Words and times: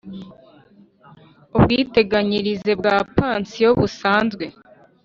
Ubwiteganyirize 1.55 2.71
bwa 2.79 2.95
pansiyo 3.17 3.69
busanzwe 3.79 4.45